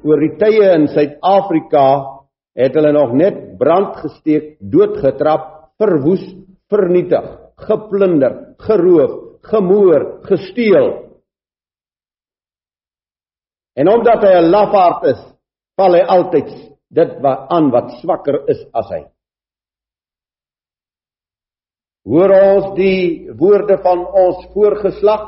[0.00, 1.84] Oor die tye in Suid-Afrika
[2.56, 6.22] het hulle nog net brand gesteek, doodgetrap, verwoes,
[6.72, 7.26] vernietig,
[7.68, 9.12] geplunder, geroof,
[9.50, 10.88] gemoor, gesteel.
[13.76, 15.22] En omdat hy 'n lafaard is,
[15.76, 16.50] val hy altyd
[16.90, 19.02] dit wat aan wat swakker is as hy.
[22.08, 25.26] Hoor ons die woorde van ons voorgeslag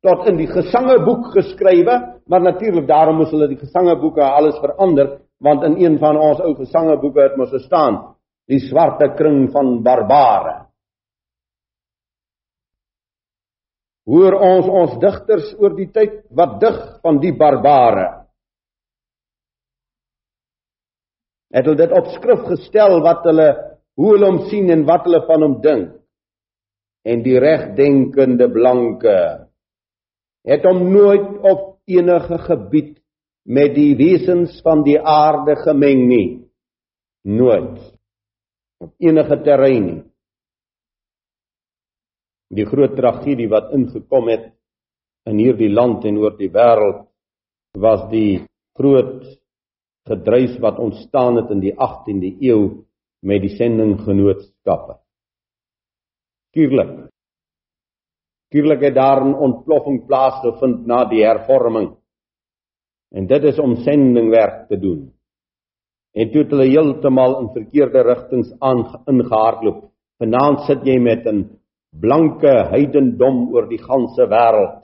[0.00, 5.64] tot in die gesangeboek geskrywe, maar natuurlik daarom moes hulle die gesangeboeke alles verander, want
[5.68, 8.00] in een van ons ou gesangeboeke het mos gestaan
[8.50, 10.70] die swarte kring van barbare.
[14.10, 18.08] Hoor ons ons digters oor die tyd wat dig van die barbare.
[21.54, 23.48] Het hulle dit op skrif gestel wat hulle
[24.00, 25.88] hoe hulle hom sien en wat hulle van hom dink.
[27.04, 29.16] En die regdenkende blanke
[30.48, 32.94] het hom nooit op enige gebied
[33.44, 36.28] met die wesens van die aarde gemeng nie.
[37.28, 37.76] Nooit.
[38.80, 40.02] Op enige terrein nie.
[42.56, 44.48] Die groot tragedie wat ingekom het
[45.28, 47.04] in hierdie land en oor die wêreld
[47.78, 48.40] was die
[48.78, 49.28] groot
[50.08, 52.62] gedryf wat ontstaan het in die 18de eeu
[53.20, 54.98] met die sendinggenootskappe.
[56.52, 57.10] Tuurlik
[58.50, 61.96] Natuurlik het daar 'n ontploffing plaasgevind na die hervorming.
[63.10, 65.12] En dit is om sendingwerk te doen.
[66.12, 69.90] En toe het hulle heeltemal in verkeerde rigtings aangehardloop.
[70.18, 71.60] Vanaand sit jy met 'n
[72.00, 74.82] blanke heidendom oor die ganse wêreld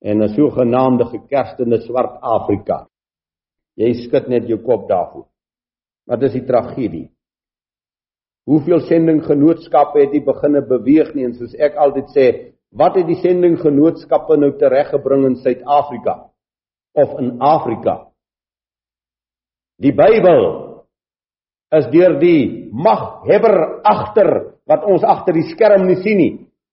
[0.00, 2.88] en 'n sogenaamde gekerstende swart Afrika.
[3.74, 5.29] Jy skud net jou kop daarvoor.
[6.08, 7.08] Wat is die tragedie?
[8.48, 12.26] Hoeveel sendinggenootskappe het jy beginne beweeg nie en soos ek altyd sê,
[12.74, 16.16] wat het die sendinggenootskappe nou tereggebring in Suid-Afrika
[16.98, 18.10] of in Afrika?
[19.80, 20.46] Die Bybel
[21.78, 24.32] is deur die maghebber agter
[24.70, 26.32] wat ons agter die skerm nie sien nie,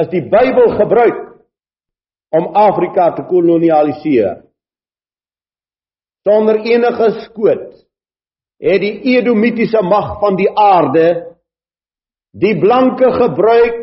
[0.00, 1.24] is die Bybel gebruik
[2.34, 4.42] om Afrika te kolonialiseer.
[6.26, 7.87] Sonder enige skoot
[8.58, 11.08] het die Edomitiese mag van die aarde
[12.38, 13.76] die blanke gebruik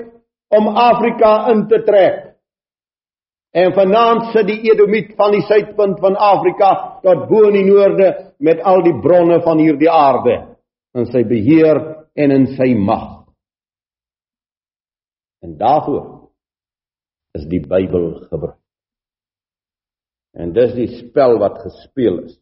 [0.56, 2.22] om Afrika in te trek.
[3.56, 8.10] En vanaand sit die Edomiet van die suidpunt van Afrika tot bo in die noorde
[8.44, 10.36] met al die bronne van hierdie aarde
[10.96, 11.80] in sy beheer
[12.16, 13.24] en in sy mag.
[15.44, 16.06] En daarvoor
[17.38, 18.60] is die Bybel gebruik.
[20.36, 22.36] En dis die spel wat gespeel is.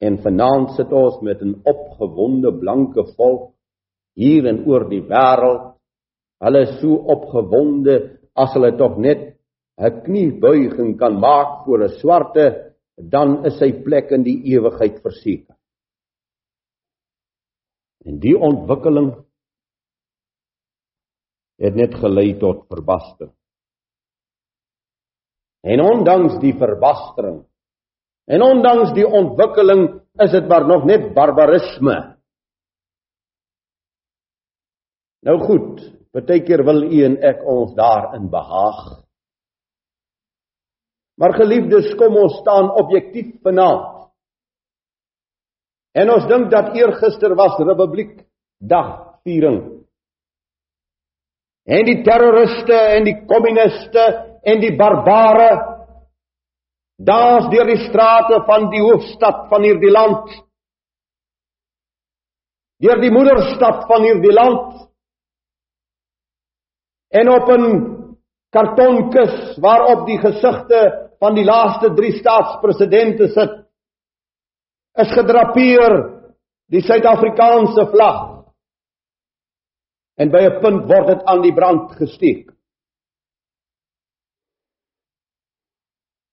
[0.00, 3.54] En vanaand sit ons met 'n opgewonde blanke volk
[4.14, 5.74] hier en oor die wêreld.
[6.40, 9.36] Hulle is so opgewonde as hulle tog net
[9.78, 15.56] 'n kniebuiging kan maak voor 'n swarte, dan is sy plek in die ewigheid verseker.
[18.04, 19.14] En die ontwikkeling
[21.58, 23.32] het net gelei tot verbastering.
[25.64, 27.46] En ondanks die verbastering
[28.30, 29.88] en ondanks die ontwikkeling
[30.24, 32.14] is dit maar nog net barbarisme
[35.24, 35.80] Nou goed,
[36.12, 38.80] baie keer wil u en ek ons daarin behaag.
[41.16, 44.10] Maar geliefdes, kom ons staan objektief vanaand.
[45.94, 48.18] En ons dink dat eergister was Republiek
[48.58, 49.60] Dag viering.
[51.64, 54.04] En die terroriste en die kommuniste
[54.44, 55.48] en die barbare
[56.96, 60.30] dans deur die strate van die hoofstad van hierdie land.
[62.82, 64.88] Deur die moederstad van hierdie land.
[67.10, 67.66] En op 'n
[68.50, 73.64] kartonkus waarop die gesigte van die laaste 3 staatspresidente sit
[74.94, 76.22] is gedrapeer
[76.70, 78.44] die Suid-Afrikaanse vlag.
[80.16, 82.53] En by 'n punt word dit aan die brand gesteek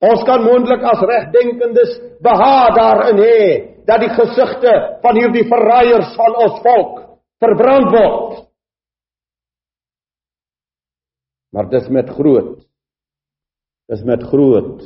[0.01, 1.91] Ons kan moontlik as regdenkendes
[2.25, 3.41] behaag daarin hê
[3.85, 6.95] dat die gesigte van hierdie verraaiers van ons volk
[7.41, 8.51] verbrand word
[11.51, 12.59] Maar dis met groot
[13.91, 14.85] dis met groot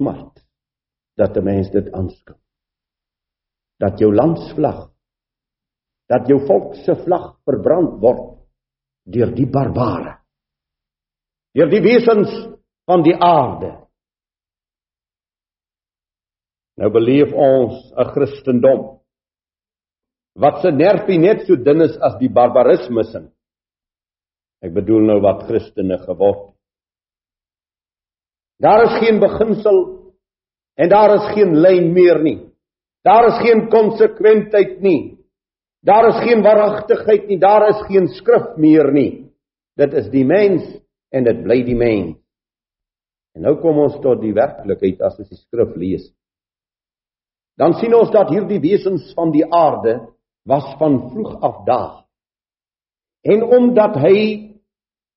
[0.00, 0.40] smart
[1.20, 2.36] dat 'n mens dit aanskou.
[3.78, 4.90] Dat jou landsvlag
[6.08, 8.38] dat jou volk se vlag verbrand word
[9.04, 10.18] deur die barbare.
[11.54, 12.30] Deur die wesens
[12.84, 13.79] van die aarde.
[16.80, 19.00] Nou beleef ons 'n Christendom
[20.40, 23.28] wat se nervie net so dun is as die barbarisme sin.
[24.62, 26.54] Ek bedoel nou wat Christene geword.
[28.60, 29.78] Daar is geen beginsel
[30.76, 32.38] en daar is geen lyn meer nie.
[33.04, 35.18] Daar is geen konsekwentheid nie.
[35.82, 39.32] Daar is geen waaragtigheid nie, daar is geen skrif meer nie.
[39.76, 40.64] Dit is die mens
[41.12, 42.16] en dit bly die mens.
[43.34, 46.10] En nou kom ons tot die werklikheid as ons die skrif lees.
[47.58, 50.00] Dan sien ons dat hierdie wesens van die aarde
[50.48, 51.96] was van vroeg af daar.
[53.22, 54.50] En omdat hy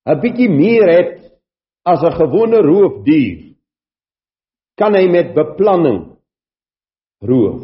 [0.06, 1.40] 'n bietjie meer het
[1.84, 3.54] as 'n gewone roofdier,
[4.76, 6.16] kan hy met beplanning
[7.22, 7.62] roof.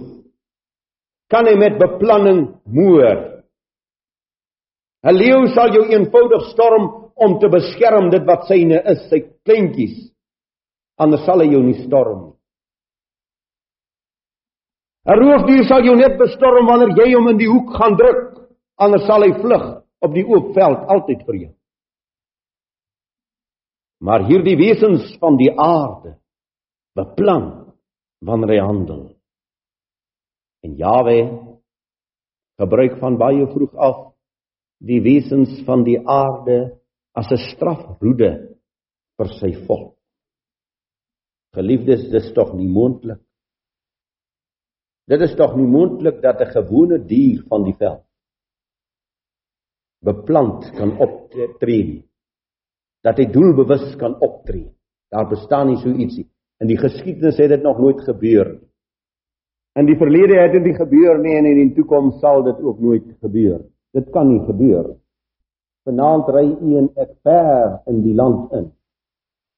[1.29, 3.45] Kan hy met beplanning moord.
[5.05, 10.13] 'n Leeu sal jou eenvoudig storm om te beskerm dit wat syne is, sy kleintjies.
[11.01, 12.40] Anders sal hy jou nie storm nie.
[15.09, 19.07] 'n Roofdier sal jou net bestorm wanneer jy hom in die hoek gaan druk, anders
[19.09, 19.67] sal hy vlug
[20.05, 21.53] op die oop veld altyd vir jou.
[24.01, 26.17] Maar hierdie wesens van die aarde
[26.97, 27.75] beplan
[28.25, 29.03] wanneer hy handel.
[30.65, 31.19] En Jawe
[32.61, 34.01] gebruik van baie vroeg af
[34.85, 36.77] die wesens van die aarde
[37.17, 38.57] as 'n strafroede
[39.17, 39.97] vir sy volk.
[41.57, 43.21] Geliefdes, dis tog nie moontlik.
[45.11, 48.07] Dit is tog nie moontlik dat 'n gewone dier van die veld
[50.01, 52.05] beplant kan optree nie
[53.05, 54.69] dat hy doelbewus kan optree.
[55.09, 56.27] Daar bestaan nie so ietsie.
[56.61, 58.67] In die geskiedenis het dit nog nooit gebeur nie.
[59.81, 62.81] In die verlede het dit nie gebeur nie en in die toekoms sal dit ook
[62.81, 63.63] nooit gebeur.
[63.97, 64.97] Dit kan nie gebeur.
[65.89, 68.69] Vanaand ry u en ek ver in die land in.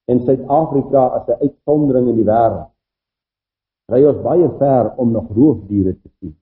[0.06, 2.71] En Suid-Afrika as 'n uitsondering in die wêreld.
[3.92, 6.36] Ry ons baie ver om nog roofdiere te sien.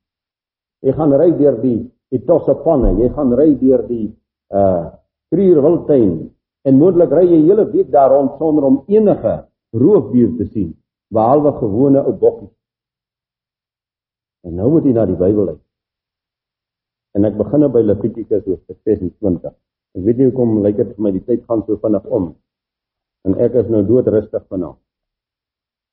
[0.86, 1.78] Jy gaan ry deur die
[2.14, 4.06] Etosapanne, jy gaan ry deur die
[4.54, 4.90] uh
[5.30, 6.30] Krierwiltuin,
[6.68, 9.32] En moontlik ry jy hele week daar rond sonder om enige
[9.72, 10.74] roofdier te sien,
[11.14, 12.52] behalwe gewone ou bokkies.
[14.44, 15.62] En nou moet jy na die Bybel uit.
[17.16, 19.56] En ek begin by Levitikus hoofstuk 26.
[19.96, 22.30] Ek weet nie hoekom lyk dit vir my die tyd gaan so vinnig om.
[23.26, 24.78] En ek is nou doodrustig vanaand.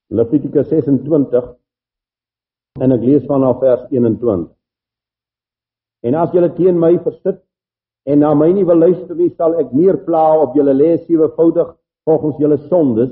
[0.10, 1.48] Levitikus 26
[2.80, 4.46] en ek lees vanaf vers 21.
[6.08, 7.42] En as julle teen my versit
[8.08, 11.74] en na my nie wil luister nie, sal ek meer pla op julle lê sewevoudig
[12.08, 13.12] volgens julle sondes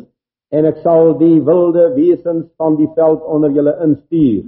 [0.55, 4.45] en ek sal die wilde wesens van die veld onder julle instuur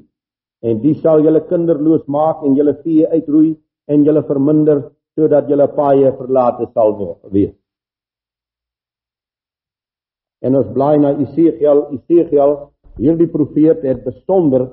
[0.63, 3.57] en die sal julle kinderloos maak en julle vee uitroei
[3.91, 4.85] en julle verminder
[5.17, 6.95] sodat julle paaie verlate sal
[7.33, 7.55] wees.
[10.45, 12.55] En ons blaai na Esegiel, Esegiel,
[12.97, 14.69] hierdie profeet het besonder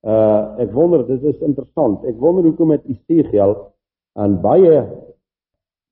[0.00, 2.04] uh ek wonder dit is interessant.
[2.08, 3.56] Ek wonder hoekom met Esegiel
[4.16, 4.78] aan baie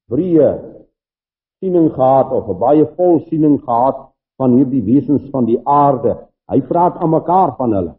[0.08, 0.52] breë
[1.60, 6.16] siening gehad of 'n baie vol siening gehad van hierdie wesens van die aarde.
[6.48, 7.94] Hy praat aan mekaar van hulle.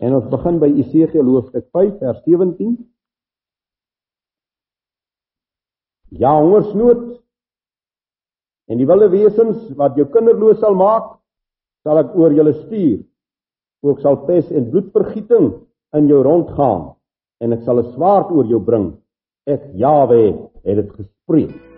[0.00, 2.76] En ons begin by Esegiel hoofstuk 5 vers 17.
[6.08, 7.19] Ja, hongersnood
[8.70, 11.16] en die wilde wesens wat jou kinderloos sal maak,
[11.84, 13.00] sal ek oor julle stuur.
[13.82, 15.50] Ook sal pes en bloedvergieting
[15.96, 16.92] in jou rondgaan
[17.40, 18.92] en ek sal 'n swaard oor jou bring.
[19.46, 20.22] Ek Jawe
[20.64, 21.69] het dit gespreek.